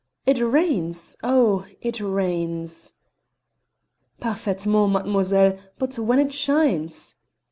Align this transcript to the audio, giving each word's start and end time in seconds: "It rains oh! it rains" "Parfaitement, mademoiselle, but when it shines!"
"It 0.25 0.39
rains 0.41 1.15
oh! 1.21 1.67
it 1.79 1.99
rains" 2.01 2.93
"Parfaitement, 4.19 4.93
mademoiselle, 4.93 5.59
but 5.77 5.99
when 5.99 6.17
it 6.17 6.33
shines!" 6.33 7.13